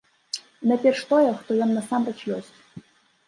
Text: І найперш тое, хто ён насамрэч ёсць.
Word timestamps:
І 0.37 0.69
найперш 0.71 1.03
тое, 1.11 1.27
хто 1.41 1.57
ён 1.65 1.73
насамрэч 1.77 2.17
ёсць. 2.37 2.57